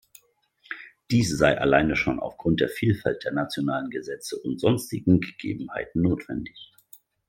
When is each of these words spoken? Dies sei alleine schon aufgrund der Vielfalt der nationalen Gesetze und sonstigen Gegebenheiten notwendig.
Dies 1.11 1.29
sei 1.29 1.59
alleine 1.59 1.95
schon 1.95 2.19
aufgrund 2.19 2.59
der 2.59 2.69
Vielfalt 2.69 3.23
der 3.23 3.33
nationalen 3.33 3.91
Gesetze 3.91 4.35
und 4.35 4.59
sonstigen 4.59 5.19
Gegebenheiten 5.19 6.01
notwendig. 6.01 6.71